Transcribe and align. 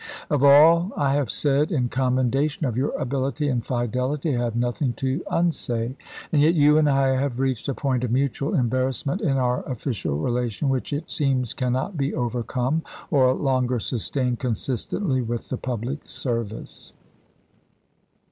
Of 0.31 0.43
all 0.43 0.91
I 0.97 1.13
have 1.13 1.29
said 1.29 1.71
in 1.71 1.87
commendation 1.87 2.65
of 2.65 2.75
your 2.75 2.89
ability 2.99 3.49
and 3.49 3.63
fidelity 3.63 4.35
I 4.35 4.39
have 4.43 4.55
nothing 4.55 4.93
to 4.93 5.21
unsay, 5.29 5.95
and 6.33 6.41
yet 6.41 6.55
you 6.55 6.79
and 6.79 6.89
I 6.89 7.09
have 7.17 7.39
reached 7.39 7.69
a 7.69 7.75
point 7.75 8.03
of 8.03 8.09
mutual 8.09 8.55
embarrassment 8.55 9.21
in 9.21 9.37
our 9.37 9.61
official 9.71 10.17
relation 10.17 10.69
which 10.69 10.91
it 10.91 11.11
seems 11.11 11.53
can 11.53 11.73
not 11.73 11.97
be 11.97 12.15
overcome 12.15 12.81
or 13.11 13.31
longer 13.35 13.79
sustained 13.79 14.39
consistently 14.39 15.21
with 15.21 15.49
the 15.49 15.57
public 15.57 16.09
service." 16.09 16.93